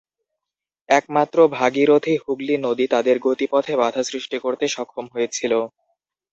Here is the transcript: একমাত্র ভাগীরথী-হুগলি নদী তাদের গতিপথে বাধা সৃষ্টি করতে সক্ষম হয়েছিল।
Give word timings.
একমাত্র 0.89 1.37
ভাগীরথী-হুগলি 1.55 2.55
নদী 2.65 2.85
তাদের 2.93 3.15
গতিপথে 3.25 3.73
বাধা 3.81 4.01
সৃষ্টি 4.09 4.37
করতে 4.39 4.65
সক্ষম 4.67 5.05
হয়েছিল। 5.13 5.53